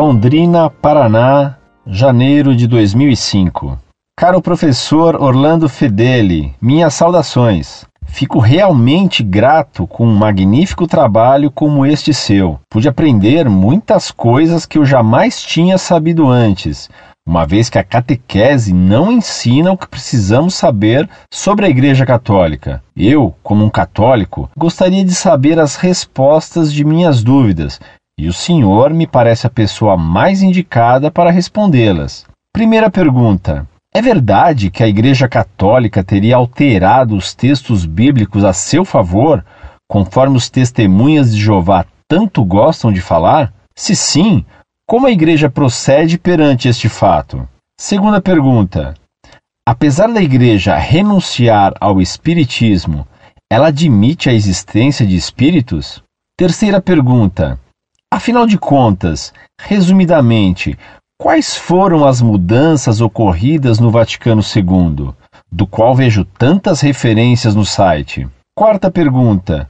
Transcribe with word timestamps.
Londrina, 0.00 0.70
Paraná, 0.70 1.56
janeiro 1.84 2.54
de 2.54 2.68
2005. 2.68 3.76
Caro 4.16 4.40
professor 4.40 5.20
Orlando 5.20 5.68
Fedeli, 5.68 6.54
minhas 6.62 6.94
saudações. 6.94 7.84
Fico 8.06 8.38
realmente 8.38 9.24
grato 9.24 9.88
com 9.88 10.06
um 10.06 10.14
magnífico 10.14 10.86
trabalho 10.86 11.50
como 11.50 11.84
este 11.84 12.14
seu. 12.14 12.60
Pude 12.70 12.88
aprender 12.88 13.50
muitas 13.50 14.12
coisas 14.12 14.64
que 14.64 14.78
eu 14.78 14.84
jamais 14.84 15.42
tinha 15.42 15.76
sabido 15.76 16.28
antes, 16.28 16.88
uma 17.26 17.44
vez 17.44 17.68
que 17.68 17.78
a 17.78 17.84
catequese 17.84 18.72
não 18.72 19.10
ensina 19.10 19.72
o 19.72 19.76
que 19.76 19.86
precisamos 19.88 20.54
saber 20.54 21.10
sobre 21.30 21.66
a 21.66 21.68
Igreja 21.68 22.06
Católica. 22.06 22.82
Eu, 22.96 23.34
como 23.42 23.64
um 23.64 23.68
católico, 23.68 24.48
gostaria 24.56 25.04
de 25.04 25.14
saber 25.14 25.58
as 25.58 25.74
respostas 25.74 26.72
de 26.72 26.84
minhas 26.84 27.22
dúvidas, 27.22 27.80
e 28.18 28.26
o 28.26 28.32
senhor 28.32 28.92
me 28.92 29.06
parece 29.06 29.46
a 29.46 29.50
pessoa 29.50 29.96
mais 29.96 30.42
indicada 30.42 31.08
para 31.08 31.30
respondê-las. 31.30 32.26
Primeira 32.52 32.90
pergunta: 32.90 33.64
é 33.94 34.02
verdade 34.02 34.70
que 34.70 34.82
a 34.82 34.88
Igreja 34.88 35.28
Católica 35.28 36.02
teria 36.02 36.34
alterado 36.34 37.14
os 37.14 37.32
textos 37.32 37.86
bíblicos 37.86 38.44
a 38.44 38.52
seu 38.52 38.84
favor, 38.84 39.44
conforme 39.88 40.36
os 40.36 40.50
testemunhas 40.50 41.32
de 41.32 41.40
Jeová 41.40 41.86
tanto 42.08 42.44
gostam 42.44 42.92
de 42.92 43.00
falar? 43.00 43.52
Se 43.76 43.94
sim, 43.94 44.44
como 44.86 45.06
a 45.06 45.10
Igreja 45.10 45.48
procede 45.48 46.18
perante 46.18 46.68
este 46.68 46.88
fato? 46.88 47.48
Segunda 47.78 48.20
pergunta: 48.20 48.94
apesar 49.66 50.08
da 50.12 50.20
Igreja 50.20 50.76
renunciar 50.76 51.72
ao 51.80 52.00
Espiritismo, 52.00 53.06
ela 53.50 53.68
admite 53.68 54.28
a 54.28 54.32
existência 54.32 55.06
de 55.06 55.14
espíritos? 55.14 56.02
Terceira 56.36 56.80
pergunta: 56.80 57.58
afinal 58.12 58.46
de 58.46 58.58
contas, 58.58 59.32
resumidamente, 59.60 60.76
Quais 61.20 61.56
foram 61.56 62.04
as 62.04 62.22
mudanças 62.22 63.00
ocorridas 63.00 63.80
no 63.80 63.90
Vaticano 63.90 64.40
II, 64.40 65.10
do 65.50 65.66
qual 65.66 65.92
vejo 65.92 66.24
tantas 66.24 66.80
referências 66.80 67.56
no 67.56 67.64
site? 67.64 68.28
Quarta 68.56 68.88
pergunta. 68.88 69.68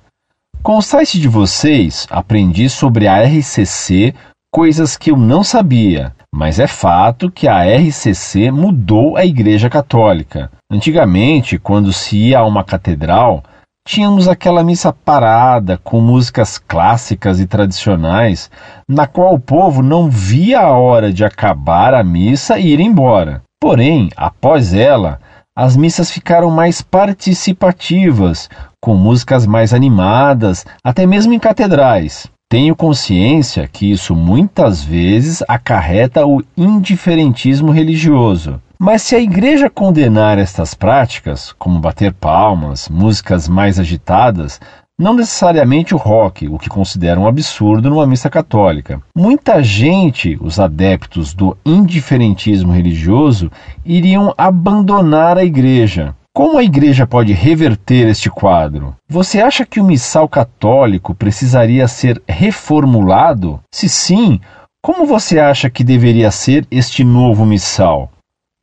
Com 0.63 0.77
o 0.77 0.83
site 0.83 1.19
de 1.19 1.27
vocês, 1.27 2.07
aprendi 2.11 2.69
sobre 2.69 3.09
a 3.09 3.23
RCC 3.23 4.15
coisas 4.53 4.95
que 4.95 5.11
eu 5.11 5.17
não 5.17 5.43
sabia, 5.43 6.15
mas 6.35 6.59
é 6.59 6.67
fato 6.67 7.31
que 7.31 7.49
a 7.49 7.65
RCC 7.65 8.51
mudou 8.51 9.17
a 9.17 9.25
Igreja 9.25 9.71
Católica. 9.71 10.53
Antigamente, 10.71 11.59
quando 11.59 11.95
se 11.95 12.19
ia 12.19 12.41
a 12.41 12.47
uma 12.47 12.63
catedral, 12.63 13.43
tínhamos 13.89 14.29
aquela 14.29 14.63
missa 14.63 14.93
parada 14.93 15.81
com 15.83 15.99
músicas 15.99 16.59
clássicas 16.59 17.41
e 17.41 17.47
tradicionais, 17.47 18.51
na 18.87 19.07
qual 19.07 19.33
o 19.33 19.41
povo 19.41 19.83
não 19.83 20.11
via 20.11 20.61
a 20.61 20.77
hora 20.77 21.11
de 21.11 21.25
acabar 21.25 21.95
a 21.95 22.05
missa 22.05 22.59
e 22.59 22.69
ir 22.69 22.81
embora. 22.81 23.43
Porém, 23.59 24.11
após 24.15 24.75
ela, 24.75 25.19
as 25.57 25.75
missas 25.75 26.11
ficaram 26.11 26.51
mais 26.51 26.83
participativas, 26.83 28.51
com 28.79 28.95
músicas 28.95 29.47
mais 29.47 29.73
animadas, 29.73 30.67
até 30.85 31.07
mesmo 31.07 31.33
em 31.33 31.39
catedrais. 31.39 32.27
Tenho 32.51 32.77
consciência 32.77 33.67
que 33.67 33.91
isso 33.91 34.15
muitas 34.15 34.85
vezes 34.85 35.43
acarreta 35.49 36.27
o 36.27 36.45
indiferentismo 36.55 37.71
religioso. 37.71 38.61
Mas 38.81 39.03
se 39.03 39.17
a 39.17 39.19
igreja 39.19 39.69
condenar 39.69 40.39
estas 40.39 40.73
práticas, 40.73 41.53
como 41.59 41.81
bater 41.81 42.13
palmas, 42.13 42.89
músicas 42.89 43.49
mais 43.49 43.81
agitadas, 43.81 44.61
não 44.97 45.15
necessariamente 45.15 45.97
o 45.97 45.99
rock, 45.99 46.47
o 46.47 46.57
que 46.59 46.69
considera 46.69 47.19
um 47.19 47.27
absurdo 47.27 47.91
numa 47.91 48.07
missa 48.07 48.31
católica. 48.31 49.03
Muita 49.17 49.65
gente, 49.65 50.39
os 50.41 50.61
adeptos 50.61 51.35
do 51.35 51.57
indiferentismo 51.67 52.73
religioso, 52.73 53.51
iriam 53.85 54.33
abandonar 54.39 55.37
a 55.37 55.45
igreja. 55.45 56.15
Como 56.33 56.57
a 56.57 56.63
igreja 56.63 57.05
pode 57.05 57.33
reverter 57.33 58.07
este 58.07 58.31
quadro? 58.31 58.95
Você 59.09 59.41
acha 59.41 59.67
que 59.67 59.81
o 59.81 59.85
missal 59.85 60.29
católico 60.29 61.17
precisaria 61.17 61.89
ser 61.89 62.23
reformulado? 62.29 63.59
Se 63.75 63.89
sim, 63.89 64.41
como 64.81 65.05
você 65.05 65.41
acha 65.41 65.69
que 65.69 65.83
deveria 65.83 66.31
ser 66.31 66.65
este 66.71 67.03
novo 67.03 67.45
missal? 67.45 68.13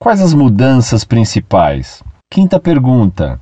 Quais 0.06 0.22
as 0.22 0.36
mudanças 0.36 1.04
principais? 1.04 2.04
Quinta 2.32 2.60
pergunta. 2.60 3.42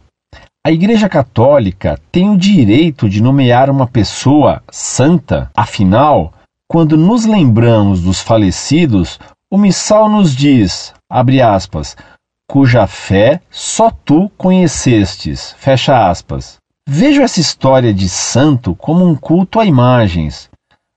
A 0.66 0.72
Igreja 0.72 1.10
Católica 1.10 2.00
tem 2.10 2.30
o 2.30 2.38
direito 2.38 3.10
de 3.10 3.22
nomear 3.22 3.70
uma 3.70 3.86
pessoa 3.86 4.64
santa? 4.72 5.52
Afinal, 5.54 6.32
quando 6.66 6.96
nos 6.96 7.26
lembramos 7.26 8.04
dos 8.04 8.22
falecidos, 8.22 9.20
o 9.52 9.58
missal 9.58 10.08
nos 10.08 10.34
diz, 10.34 10.94
abre 11.12 11.42
aspas, 11.42 11.98
cuja 12.50 12.88
fé 12.88 13.42
só 13.52 13.92
tu 13.92 14.32
conhecestes, 14.38 15.54
fecha 15.58 16.10
aspas. 16.10 16.60
Vejo 16.88 17.22
essa 17.22 17.42
história 17.42 17.94
de 17.94 18.08
santo 18.08 18.74
como 18.74 19.06
um 19.06 19.16
culto 19.18 19.60
a 19.60 19.66
imagens. 19.66 20.50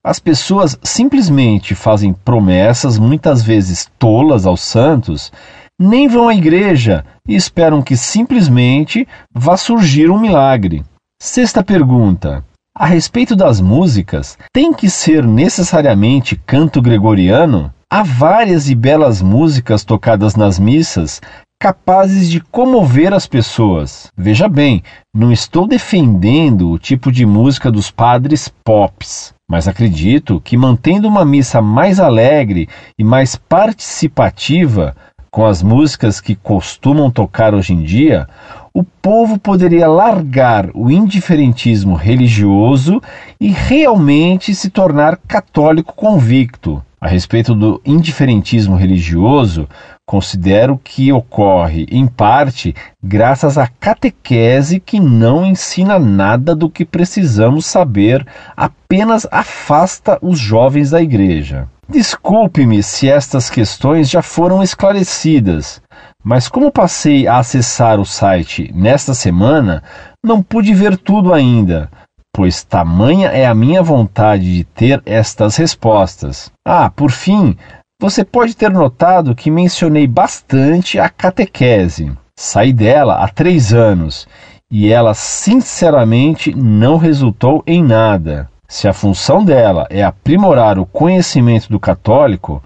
As 0.06 0.20
pessoas 0.20 0.78
simplesmente 0.84 1.74
fazem 1.74 2.12
promessas, 2.12 2.96
muitas 2.96 3.42
vezes 3.42 3.90
tolas, 3.98 4.46
aos 4.46 4.60
santos, 4.60 5.32
nem 5.76 6.06
vão 6.06 6.28
à 6.28 6.34
igreja 6.36 7.04
e 7.28 7.34
esperam 7.34 7.82
que 7.82 7.96
simplesmente 7.96 9.04
vá 9.34 9.56
surgir 9.56 10.08
um 10.08 10.20
milagre. 10.20 10.84
Sexta 11.20 11.60
pergunta. 11.60 12.44
A 12.72 12.86
respeito 12.86 13.34
das 13.34 13.60
músicas, 13.60 14.38
tem 14.52 14.72
que 14.72 14.88
ser 14.88 15.26
necessariamente 15.26 16.40
canto 16.46 16.80
gregoriano? 16.80 17.74
Há 17.90 18.04
várias 18.04 18.70
e 18.70 18.76
belas 18.76 19.20
músicas 19.20 19.82
tocadas 19.82 20.36
nas 20.36 20.56
missas 20.56 21.20
capazes 21.60 22.28
de 22.28 22.40
comover 22.40 23.12
as 23.12 23.26
pessoas. 23.26 24.08
Veja 24.16 24.48
bem, 24.48 24.82
não 25.14 25.32
estou 25.32 25.66
defendendo 25.66 26.70
o 26.70 26.78
tipo 26.78 27.10
de 27.10 27.24
música 27.24 27.70
dos 27.70 27.90
padres 27.90 28.48
pops, 28.62 29.32
mas 29.48 29.66
acredito 29.66 30.40
que 30.40 30.56
mantendo 30.56 31.08
uma 31.08 31.24
missa 31.24 31.62
mais 31.62 31.98
alegre 31.98 32.68
e 32.98 33.02
mais 33.02 33.36
participativa, 33.36 34.94
com 35.30 35.44
as 35.44 35.62
músicas 35.62 36.20
que 36.20 36.34
costumam 36.34 37.10
tocar 37.10 37.54
hoje 37.54 37.72
em 37.72 37.82
dia, 37.82 38.26
o 38.72 38.82
povo 38.82 39.38
poderia 39.38 39.88
largar 39.88 40.70
o 40.74 40.90
indiferentismo 40.90 41.94
religioso 41.94 43.02
e 43.40 43.48
realmente 43.48 44.54
se 44.54 44.68
tornar 44.68 45.16
católico 45.16 45.94
convicto. 45.94 46.82
A 47.00 47.08
respeito 47.08 47.54
do 47.54 47.80
indiferentismo 47.84 48.76
religioso, 48.76 49.68
considero 50.06 50.80
que 50.82 51.12
ocorre, 51.12 51.86
em 51.90 52.06
parte, 52.06 52.74
graças 53.02 53.58
à 53.58 53.66
catequese 53.66 54.78
que 54.78 55.00
não 55.00 55.44
ensina 55.44 55.98
nada 55.98 56.54
do 56.54 56.70
que 56.70 56.84
precisamos 56.84 57.66
saber, 57.66 58.24
apenas 58.56 59.26
afasta 59.30 60.18
os 60.22 60.38
jovens 60.38 60.90
da 60.90 61.02
igreja. 61.02 61.68
Desculpe-me 61.88 62.82
se 62.82 63.10
estas 63.10 63.50
questões 63.50 64.08
já 64.08 64.22
foram 64.22 64.62
esclarecidas, 64.62 65.82
mas 66.22 66.48
como 66.48 66.70
passei 66.70 67.26
a 67.26 67.38
acessar 67.38 67.98
o 68.00 68.04
site 68.04 68.72
nesta 68.74 69.12
semana, 69.12 69.82
não 70.24 70.42
pude 70.42 70.72
ver 70.72 70.96
tudo 70.96 71.34
ainda 71.34 71.90
pois 72.36 72.62
tamanha 72.62 73.28
é 73.28 73.46
a 73.46 73.54
minha 73.54 73.82
vontade 73.82 74.58
de 74.58 74.62
ter 74.62 75.02
estas 75.06 75.56
respostas. 75.56 76.52
Ah, 76.66 76.90
por 76.90 77.10
fim, 77.10 77.56
você 78.00 78.24
pode 78.24 78.54
ter 78.54 78.70
notado 78.70 79.34
que 79.34 79.50
mencionei 79.50 80.06
bastante 80.06 80.98
a 80.98 81.08
catequese. 81.08 82.12
Saí 82.38 82.72
dela 82.72 83.24
há 83.24 83.28
três 83.28 83.72
anos 83.72 84.28
e 84.70 84.92
ela, 84.92 85.14
sinceramente, 85.14 86.54
não 86.54 86.98
resultou 86.98 87.62
em 87.66 87.82
nada. 87.82 88.50
Se 88.68 88.86
a 88.86 88.92
função 88.92 89.44
dela 89.44 89.86
é 89.88 90.02
aprimorar 90.02 90.78
o 90.78 90.84
conhecimento 90.84 91.68
do 91.70 91.80
católico, 91.80 92.62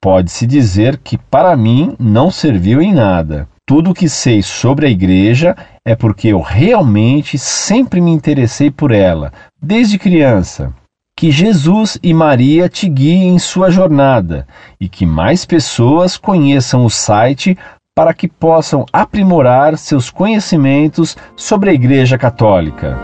pode-se 0.00 0.46
dizer 0.46 0.96
que 0.96 1.18
para 1.18 1.54
mim 1.56 1.94
não 1.98 2.30
serviu 2.30 2.80
em 2.80 2.94
nada. 2.94 3.46
Tudo 3.66 3.90
o 3.90 3.94
que 3.94 4.08
sei 4.08 4.42
sobre 4.42 4.86
a 4.86 4.90
igreja 4.90 5.54
é 5.84 5.94
porque 5.94 6.28
eu 6.28 6.40
realmente 6.40 7.36
sempre 7.36 8.00
me 8.00 8.10
interessei 8.10 8.70
por 8.70 8.90
ela, 8.90 9.32
desde 9.60 9.98
criança. 9.98 10.72
Que 11.20 11.30
Jesus 11.30 11.98
e 12.02 12.14
Maria 12.14 12.66
te 12.66 12.88
guiem 12.88 13.34
em 13.34 13.38
sua 13.38 13.68
jornada 13.68 14.46
e 14.80 14.88
que 14.88 15.04
mais 15.04 15.44
pessoas 15.44 16.16
conheçam 16.16 16.82
o 16.82 16.88
site 16.88 17.58
para 17.94 18.14
que 18.14 18.26
possam 18.26 18.86
aprimorar 18.90 19.76
seus 19.76 20.08
conhecimentos 20.08 21.18
sobre 21.36 21.68
a 21.68 21.74
Igreja 21.74 22.16
Católica. 22.16 22.98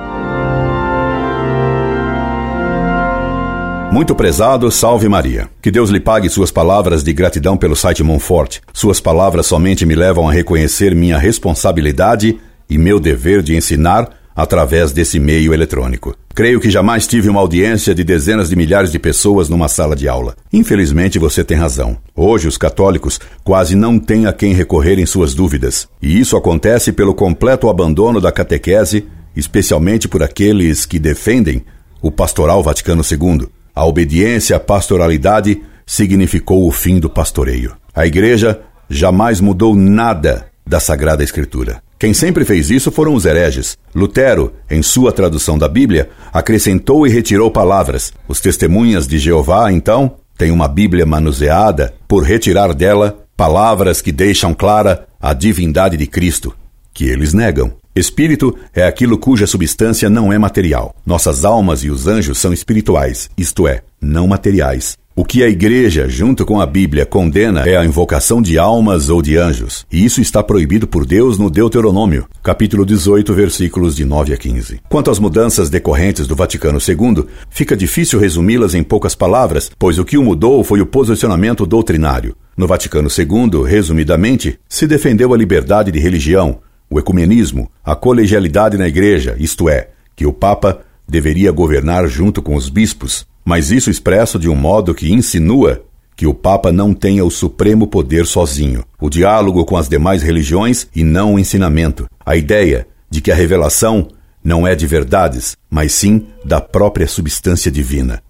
Muito 3.92 4.14
prezado, 4.14 4.70
salve 4.70 5.10
Maria. 5.10 5.50
Que 5.60 5.70
Deus 5.70 5.90
lhe 5.90 6.00
pague 6.00 6.30
suas 6.30 6.50
palavras 6.50 7.04
de 7.04 7.12
gratidão 7.12 7.54
pelo 7.54 7.76
site 7.76 8.02
Monfort. 8.02 8.60
Suas 8.72 8.98
palavras 8.98 9.44
somente 9.44 9.84
me 9.84 9.94
levam 9.94 10.26
a 10.26 10.32
reconhecer 10.32 10.94
minha 10.94 11.18
responsabilidade 11.18 12.40
e 12.66 12.78
meu 12.78 12.98
dever 12.98 13.42
de 13.42 13.54
ensinar 13.54 14.08
através 14.36 14.92
desse 14.92 15.18
meio 15.18 15.54
eletrônico. 15.54 16.14
Creio 16.34 16.60
que 16.60 16.68
jamais 16.68 17.06
tive 17.06 17.30
uma 17.30 17.40
audiência 17.40 17.94
de 17.94 18.04
dezenas 18.04 18.50
de 18.50 18.56
milhares 18.56 18.92
de 18.92 18.98
pessoas 18.98 19.48
numa 19.48 19.68
sala 19.68 19.96
de 19.96 20.06
aula. 20.06 20.36
Infelizmente 20.52 21.18
você 21.18 21.42
tem 21.42 21.56
razão. 21.56 21.96
Hoje 22.14 22.46
os 22.46 22.58
católicos 22.58 23.18
quase 23.42 23.74
não 23.74 23.98
têm 23.98 24.26
a 24.26 24.32
quem 24.34 24.52
recorrer 24.52 24.98
em 24.98 25.06
suas 25.06 25.32
dúvidas. 25.32 25.88
E 26.02 26.20
isso 26.20 26.36
acontece 26.36 26.92
pelo 26.92 27.14
completo 27.14 27.70
abandono 27.70 28.20
da 28.20 28.30
catequese, 28.30 29.06
especialmente 29.34 30.06
por 30.06 30.22
aqueles 30.22 30.84
que 30.84 30.98
defendem 30.98 31.64
o 32.02 32.10
pastoral 32.10 32.62
Vaticano 32.62 33.02
II. 33.02 33.48
A 33.74 33.86
obediência 33.86 34.56
à 34.56 34.60
pastoralidade 34.60 35.62
significou 35.86 36.68
o 36.68 36.72
fim 36.72 37.00
do 37.00 37.08
pastoreio. 37.08 37.74
A 37.94 38.06
igreja 38.06 38.60
jamais 38.90 39.40
mudou 39.40 39.74
nada 39.74 40.48
da 40.66 40.80
Sagrada 40.80 41.24
Escritura. 41.24 41.85
Quem 41.98 42.12
sempre 42.12 42.44
fez 42.44 42.70
isso 42.70 42.92
foram 42.92 43.14
os 43.14 43.24
hereges. 43.24 43.76
Lutero, 43.94 44.52
em 44.70 44.82
sua 44.82 45.12
tradução 45.12 45.56
da 45.56 45.66
Bíblia, 45.66 46.10
acrescentou 46.32 47.06
e 47.06 47.10
retirou 47.10 47.50
palavras. 47.50 48.12
Os 48.28 48.38
testemunhas 48.38 49.06
de 49.06 49.18
Jeová, 49.18 49.72
então, 49.72 50.16
têm 50.36 50.50
uma 50.50 50.68
Bíblia 50.68 51.06
manuseada 51.06 51.94
por 52.06 52.22
retirar 52.22 52.74
dela 52.74 53.24
palavras 53.34 54.02
que 54.02 54.12
deixam 54.12 54.52
clara 54.52 55.06
a 55.20 55.32
divindade 55.32 55.96
de 55.96 56.06
Cristo, 56.06 56.54
que 56.92 57.06
eles 57.06 57.32
negam. 57.32 57.72
Espírito 57.94 58.54
é 58.74 58.86
aquilo 58.86 59.16
cuja 59.16 59.46
substância 59.46 60.10
não 60.10 60.30
é 60.30 60.36
material. 60.36 60.94
Nossas 61.04 61.46
almas 61.46 61.82
e 61.82 61.88
os 61.88 62.06
anjos 62.06 62.36
são 62.36 62.52
espirituais, 62.52 63.30
isto 63.38 63.66
é, 63.66 63.80
não 63.98 64.26
materiais. 64.26 64.98
O 65.18 65.24
que 65.24 65.42
a 65.42 65.48
igreja, 65.48 66.06
junto 66.10 66.44
com 66.44 66.60
a 66.60 66.66
Bíblia, 66.66 67.06
condena 67.06 67.62
é 67.62 67.74
a 67.74 67.86
invocação 67.86 68.42
de 68.42 68.58
almas 68.58 69.08
ou 69.08 69.22
de 69.22 69.38
anjos. 69.38 69.86
E 69.90 70.04
isso 70.04 70.20
está 70.20 70.42
proibido 70.42 70.86
por 70.86 71.06
Deus 71.06 71.38
no 71.38 71.48
Deuteronômio, 71.48 72.26
capítulo 72.42 72.84
18, 72.84 73.32
versículos 73.32 73.96
de 73.96 74.04
9 74.04 74.34
a 74.34 74.36
15. 74.36 74.82
Quanto 74.90 75.10
às 75.10 75.18
mudanças 75.18 75.70
decorrentes 75.70 76.26
do 76.26 76.36
Vaticano 76.36 76.78
II, 76.86 77.24
fica 77.48 77.74
difícil 77.74 78.20
resumi-las 78.20 78.74
em 78.74 78.82
poucas 78.82 79.14
palavras, 79.14 79.70
pois 79.78 79.98
o 79.98 80.04
que 80.04 80.18
o 80.18 80.22
mudou 80.22 80.62
foi 80.62 80.82
o 80.82 80.86
posicionamento 80.86 81.64
doutrinário. 81.64 82.36
No 82.54 82.66
Vaticano 82.66 83.08
II, 83.08 83.62
resumidamente, 83.66 84.58
se 84.68 84.86
defendeu 84.86 85.32
a 85.32 85.38
liberdade 85.38 85.90
de 85.90 85.98
religião, 85.98 86.58
o 86.90 86.98
ecumenismo, 86.98 87.70
a 87.82 87.96
colegialidade 87.96 88.76
na 88.76 88.86
igreja, 88.86 89.34
isto 89.38 89.66
é, 89.66 89.88
que 90.14 90.26
o 90.26 90.32
Papa 90.34 90.80
deveria 91.08 91.50
governar 91.52 92.06
junto 92.06 92.42
com 92.42 92.54
os 92.54 92.68
bispos, 92.68 93.26
mas 93.46 93.70
isso 93.70 93.88
expresso 93.88 94.40
de 94.40 94.48
um 94.48 94.56
modo 94.56 94.92
que 94.92 95.12
insinua 95.12 95.84
que 96.16 96.26
o 96.26 96.34
Papa 96.34 96.72
não 96.72 96.92
tenha 96.92 97.24
o 97.24 97.30
supremo 97.30 97.86
poder 97.86 98.26
sozinho, 98.26 98.84
o 99.00 99.08
diálogo 99.08 99.64
com 99.64 99.76
as 99.76 99.88
demais 99.88 100.20
religiões 100.20 100.88
e 100.96 101.04
não 101.04 101.34
o 101.34 101.38
ensinamento, 101.38 102.08
a 102.24 102.34
ideia 102.34 102.88
de 103.08 103.20
que 103.20 103.30
a 103.30 103.36
revelação 103.36 104.08
não 104.42 104.66
é 104.66 104.74
de 104.74 104.84
verdades, 104.84 105.56
mas 105.70 105.92
sim 105.92 106.26
da 106.44 106.60
própria 106.60 107.06
substância 107.06 107.70
divina. 107.70 108.20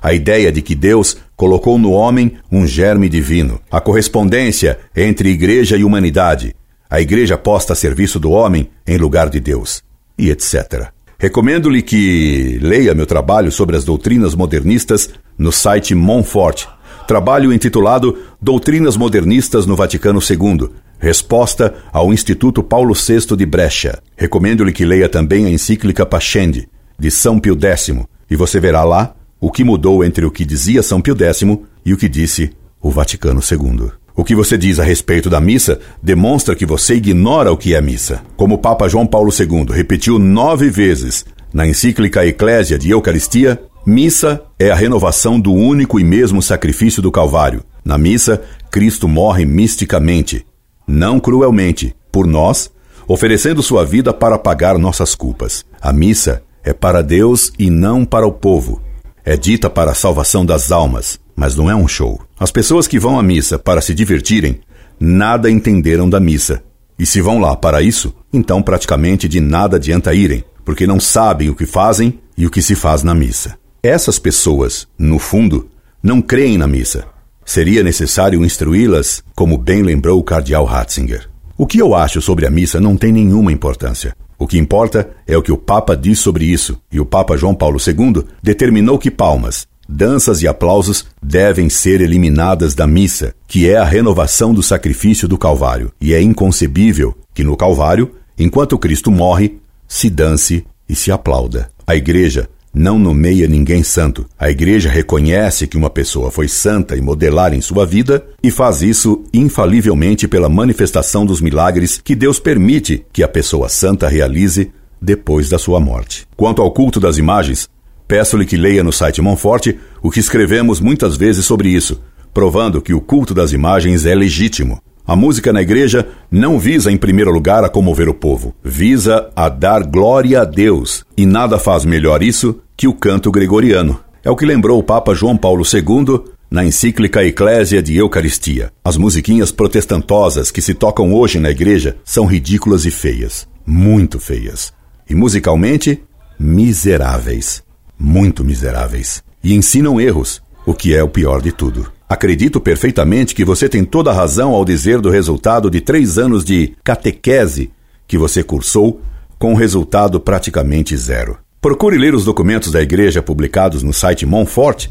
A 0.00 0.14
ideia 0.14 0.50
de 0.50 0.62
que 0.62 0.74
Deus 0.74 1.18
colocou 1.36 1.78
no 1.78 1.90
homem 1.90 2.38
um 2.50 2.66
germe 2.66 3.10
divino, 3.10 3.60
a 3.70 3.80
correspondência 3.80 4.78
entre 4.96 5.28
igreja 5.28 5.76
e 5.76 5.84
humanidade, 5.84 6.56
a 6.88 6.98
igreja 6.98 7.36
posta 7.36 7.74
a 7.74 7.76
serviço 7.76 8.18
do 8.18 8.30
homem 8.30 8.70
em 8.86 8.96
lugar 8.96 9.28
de 9.28 9.38
Deus, 9.38 9.82
e 10.16 10.30
etc. 10.30 10.92
Recomendo-lhe 11.22 11.82
que 11.82 12.58
leia 12.60 12.96
meu 12.96 13.06
trabalho 13.06 13.52
sobre 13.52 13.76
as 13.76 13.84
doutrinas 13.84 14.34
modernistas 14.34 15.08
no 15.38 15.52
site 15.52 15.94
Monfort, 15.94 16.66
trabalho 17.06 17.52
intitulado 17.52 18.18
Doutrinas 18.40 18.96
Modernistas 18.96 19.64
no 19.64 19.76
Vaticano 19.76 20.18
II, 20.18 20.68
resposta 20.98 21.76
ao 21.92 22.12
Instituto 22.12 22.60
Paulo 22.60 22.92
VI 22.92 23.36
de 23.36 23.46
Brecha. 23.46 24.02
Recomendo-lhe 24.16 24.72
que 24.72 24.84
leia 24.84 25.08
também 25.08 25.46
a 25.46 25.50
encíclica 25.50 26.04
Pascendi, 26.04 26.68
de 26.98 27.08
São 27.08 27.38
Pio 27.38 27.56
X, 27.56 27.92
e 28.28 28.34
você 28.34 28.58
verá 28.58 28.82
lá 28.82 29.14
o 29.40 29.48
que 29.48 29.62
mudou 29.62 30.02
entre 30.02 30.26
o 30.26 30.30
que 30.32 30.44
dizia 30.44 30.82
São 30.82 31.00
Pio 31.00 31.16
X 31.16 31.44
e 31.86 31.94
o 31.94 31.96
que 31.96 32.08
disse 32.08 32.50
o 32.80 32.90
Vaticano 32.90 33.40
II. 33.40 33.92
O 34.14 34.24
que 34.24 34.34
você 34.34 34.58
diz 34.58 34.78
a 34.78 34.84
respeito 34.84 35.30
da 35.30 35.40
missa 35.40 35.80
demonstra 36.02 36.54
que 36.54 36.66
você 36.66 36.96
ignora 36.96 37.50
o 37.50 37.56
que 37.56 37.74
é 37.74 37.80
missa. 37.80 38.22
Como 38.36 38.56
o 38.56 38.58
Papa 38.58 38.86
João 38.86 39.06
Paulo 39.06 39.30
II 39.32 39.74
repetiu 39.74 40.18
nove 40.18 40.68
vezes 40.68 41.24
na 41.52 41.66
encíclica 41.66 42.26
Eclésia 42.26 42.78
de 42.78 42.90
Eucaristia, 42.90 43.60
missa 43.86 44.42
é 44.58 44.70
a 44.70 44.74
renovação 44.74 45.40
do 45.40 45.52
único 45.52 45.98
e 45.98 46.04
mesmo 46.04 46.42
sacrifício 46.42 47.00
do 47.00 47.10
Calvário. 47.10 47.62
Na 47.84 47.96
missa, 47.96 48.42
Cristo 48.70 49.08
morre 49.08 49.46
misticamente, 49.46 50.46
não 50.86 51.18
cruelmente, 51.18 51.94
por 52.10 52.26
nós, 52.26 52.70
oferecendo 53.08 53.62
sua 53.62 53.84
vida 53.84 54.12
para 54.12 54.38
pagar 54.38 54.78
nossas 54.78 55.14
culpas. 55.14 55.64
A 55.80 55.92
missa 55.92 56.42
é 56.62 56.72
para 56.72 57.02
Deus 57.02 57.50
e 57.58 57.70
não 57.70 58.04
para 58.04 58.26
o 58.26 58.32
povo. 58.32 58.80
É 59.24 59.36
dita 59.36 59.70
para 59.70 59.92
a 59.92 59.94
salvação 59.94 60.44
das 60.44 60.70
almas 60.70 61.20
mas 61.36 61.56
não 61.56 61.70
é 61.70 61.74
um 61.74 61.88
show. 61.88 62.20
As 62.42 62.50
pessoas 62.50 62.88
que 62.88 62.98
vão 62.98 63.20
à 63.20 63.22
missa 63.22 63.56
para 63.56 63.80
se 63.80 63.94
divertirem 63.94 64.62
nada 64.98 65.48
entenderam 65.48 66.10
da 66.10 66.18
missa. 66.18 66.60
E 66.98 67.06
se 67.06 67.20
vão 67.20 67.38
lá 67.38 67.54
para 67.54 67.80
isso, 67.80 68.12
então 68.32 68.60
praticamente 68.60 69.28
de 69.28 69.38
nada 69.38 69.76
adianta 69.76 70.12
irem, 70.12 70.44
porque 70.64 70.84
não 70.84 70.98
sabem 70.98 71.48
o 71.50 71.54
que 71.54 71.64
fazem 71.64 72.18
e 72.36 72.44
o 72.44 72.50
que 72.50 72.60
se 72.60 72.74
faz 72.74 73.04
na 73.04 73.14
missa. 73.14 73.56
Essas 73.80 74.18
pessoas, 74.18 74.88
no 74.98 75.20
fundo, 75.20 75.70
não 76.02 76.20
creem 76.20 76.58
na 76.58 76.66
missa. 76.66 77.04
Seria 77.44 77.84
necessário 77.84 78.44
instruí-las, 78.44 79.22
como 79.36 79.56
bem 79.56 79.84
lembrou 79.84 80.18
o 80.18 80.24
cardeal 80.24 80.64
Ratzinger. 80.64 81.30
O 81.56 81.64
que 81.64 81.78
eu 81.78 81.94
acho 81.94 82.20
sobre 82.20 82.44
a 82.44 82.50
missa 82.50 82.80
não 82.80 82.96
tem 82.96 83.12
nenhuma 83.12 83.52
importância. 83.52 84.16
O 84.36 84.48
que 84.48 84.58
importa 84.58 85.08
é 85.28 85.36
o 85.36 85.42
que 85.42 85.52
o 85.52 85.56
Papa 85.56 85.96
diz 85.96 86.18
sobre 86.18 86.44
isso, 86.44 86.76
e 86.90 86.98
o 86.98 87.06
Papa 87.06 87.36
João 87.36 87.54
Paulo 87.54 87.78
II 87.78 88.24
determinou 88.42 88.98
que 88.98 89.12
palmas, 89.12 89.68
danças 89.92 90.42
e 90.42 90.48
aplausos 90.48 91.04
devem 91.22 91.68
ser 91.68 92.00
eliminadas 92.00 92.74
da 92.74 92.86
missa, 92.86 93.34
que 93.46 93.68
é 93.68 93.76
a 93.76 93.84
renovação 93.84 94.54
do 94.54 94.62
sacrifício 94.62 95.28
do 95.28 95.36
Calvário. 95.36 95.92
E 96.00 96.14
é 96.14 96.20
inconcebível 96.20 97.14
que 97.34 97.44
no 97.44 97.56
Calvário, 97.56 98.10
enquanto 98.38 98.78
Cristo 98.78 99.10
morre, 99.10 99.58
se 99.86 100.08
dance 100.08 100.64
e 100.88 100.94
se 100.94 101.12
aplauda. 101.12 101.70
A 101.86 101.94
Igreja 101.94 102.48
não 102.74 102.98
nomeia 102.98 103.46
ninguém 103.46 103.82
santo. 103.82 104.24
A 104.38 104.50
Igreja 104.50 104.88
reconhece 104.88 105.66
que 105.66 105.76
uma 105.76 105.90
pessoa 105.90 106.30
foi 106.30 106.48
santa 106.48 106.96
e 106.96 107.02
modelar 107.02 107.52
em 107.52 107.60
sua 107.60 107.84
vida 107.84 108.24
e 108.42 108.50
faz 108.50 108.80
isso 108.80 109.22
infalivelmente 109.32 110.26
pela 110.26 110.48
manifestação 110.48 111.26
dos 111.26 111.42
milagres 111.42 112.00
que 112.02 112.14
Deus 112.14 112.40
permite 112.40 113.04
que 113.12 113.22
a 113.22 113.28
pessoa 113.28 113.68
santa 113.68 114.08
realize 114.08 114.72
depois 115.00 115.50
da 115.50 115.58
sua 115.58 115.78
morte. 115.80 116.26
Quanto 116.34 116.62
ao 116.62 116.70
culto 116.70 116.98
das 116.98 117.18
imagens, 117.18 117.68
Peço-lhe 118.06 118.44
que 118.44 118.56
leia 118.56 118.84
no 118.84 118.92
site 118.92 119.22
Monforte 119.22 119.78
o 120.02 120.10
que 120.10 120.20
escrevemos 120.20 120.80
muitas 120.80 121.16
vezes 121.16 121.44
sobre 121.44 121.68
isso, 121.68 122.00
provando 122.32 122.80
que 122.80 122.94
o 122.94 123.00
culto 123.00 123.34
das 123.34 123.52
imagens 123.52 124.06
é 124.06 124.14
legítimo. 124.14 124.80
A 125.04 125.16
música 125.16 125.52
na 125.52 125.60
igreja 125.60 126.06
não 126.30 126.58
visa, 126.58 126.90
em 126.90 126.96
primeiro 126.96 127.32
lugar, 127.32 127.64
a 127.64 127.68
comover 127.68 128.08
o 128.08 128.14
povo, 128.14 128.54
visa 128.62 129.30
a 129.34 129.48
dar 129.48 129.82
glória 129.82 130.40
a 130.40 130.44
Deus, 130.44 131.04
e 131.16 131.26
nada 131.26 131.58
faz 131.58 131.84
melhor 131.84 132.22
isso 132.22 132.60
que 132.76 132.86
o 132.86 132.94
canto 132.94 133.30
gregoriano. 133.30 133.98
É 134.24 134.30
o 134.30 134.36
que 134.36 134.46
lembrou 134.46 134.78
o 134.78 134.82
Papa 134.82 135.12
João 135.12 135.36
Paulo 135.36 135.64
II 135.64 136.32
na 136.48 136.64
encíclica 136.64 137.24
Eclésia 137.24 137.82
de 137.82 137.96
Eucaristia. 137.96 138.70
As 138.84 138.96
musiquinhas 138.96 139.50
protestantosas 139.50 140.50
que 140.50 140.62
se 140.62 140.74
tocam 140.74 141.12
hoje 141.12 141.40
na 141.40 141.50
igreja 141.50 141.96
são 142.04 142.24
ridículas 142.24 142.84
e 142.84 142.90
feias, 142.90 143.48
muito 143.66 144.20
feias, 144.20 144.72
e 145.10 145.14
musicalmente 145.14 146.00
miseráveis 146.38 147.62
muito 148.02 148.44
miseráveis, 148.44 149.22
e 149.44 149.54
ensinam 149.54 150.00
erros, 150.00 150.42
o 150.66 150.74
que 150.74 150.94
é 150.94 151.02
o 151.02 151.08
pior 151.08 151.40
de 151.40 151.52
tudo. 151.52 151.92
Acredito 152.08 152.60
perfeitamente 152.60 153.34
que 153.34 153.44
você 153.44 153.68
tem 153.68 153.84
toda 153.84 154.10
a 154.10 154.14
razão 154.14 154.52
ao 154.52 154.64
dizer 154.64 155.00
do 155.00 155.08
resultado 155.08 155.70
de 155.70 155.80
três 155.80 156.18
anos 156.18 156.44
de 156.44 156.74
catequese 156.82 157.70
que 158.06 158.18
você 158.18 158.42
cursou, 158.42 159.00
com 159.38 159.54
resultado 159.54 160.20
praticamente 160.20 160.96
zero. 160.96 161.38
Procure 161.60 161.96
ler 161.96 162.14
os 162.14 162.24
documentos 162.24 162.72
da 162.72 162.82
igreja 162.82 163.22
publicados 163.22 163.82
no 163.82 163.92
site 163.92 164.26
Monfort 164.26 164.88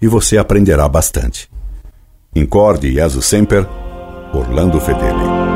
e 0.00 0.06
você 0.06 0.36
aprenderá 0.36 0.88
bastante. 0.88 1.48
Incorde 2.36 2.92
Jesus 2.92 3.24
Semper, 3.26 3.66
Orlando 4.32 4.78
Fedeli. 4.80 5.49